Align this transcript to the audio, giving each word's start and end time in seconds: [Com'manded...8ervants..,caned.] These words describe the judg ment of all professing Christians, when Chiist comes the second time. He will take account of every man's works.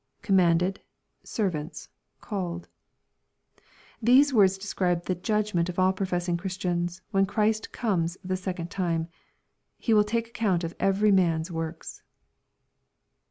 [Com'manded...8ervants..,caned.] 0.23 2.67
These 4.01 4.33
words 4.33 4.57
describe 4.57 5.05
the 5.05 5.13
judg 5.13 5.53
ment 5.53 5.69
of 5.69 5.77
all 5.77 5.93
professing 5.93 6.37
Christians, 6.37 7.03
when 7.11 7.27
Chiist 7.27 7.71
comes 7.71 8.17
the 8.23 8.35
second 8.35 8.71
time. 8.71 9.09
He 9.77 9.93
will 9.93 10.03
take 10.03 10.27
account 10.27 10.63
of 10.63 10.73
every 10.79 11.11
man's 11.11 11.51
works. 11.51 12.01